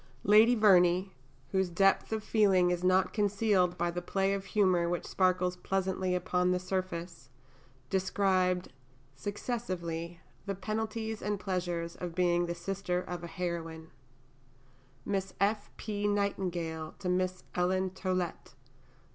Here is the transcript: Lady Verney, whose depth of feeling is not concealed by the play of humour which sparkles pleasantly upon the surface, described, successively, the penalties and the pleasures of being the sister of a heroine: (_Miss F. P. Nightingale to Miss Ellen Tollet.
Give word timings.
Lady 0.23 0.55
Verney, 0.55 1.13
whose 1.51 1.69
depth 1.69 2.11
of 2.11 2.23
feeling 2.23 2.71
is 2.71 2.83
not 2.83 3.13
concealed 3.13 3.77
by 3.77 3.91
the 3.91 4.01
play 4.01 4.33
of 4.33 4.45
humour 4.45 4.89
which 4.89 5.05
sparkles 5.05 5.57
pleasantly 5.57 6.15
upon 6.15 6.49
the 6.49 6.57
surface, 6.57 7.29
described, 7.91 8.73
successively, 9.15 10.19
the 10.47 10.55
penalties 10.55 11.21
and 11.21 11.37
the 11.37 11.43
pleasures 11.43 11.95
of 11.97 12.15
being 12.15 12.47
the 12.47 12.55
sister 12.55 12.99
of 12.99 13.23
a 13.23 13.27
heroine: 13.27 13.91
(_Miss 15.07 15.33
F. 15.39 15.69
P. 15.77 16.07
Nightingale 16.07 16.95
to 16.97 17.07
Miss 17.07 17.43
Ellen 17.53 17.91
Tollet. 17.91 18.55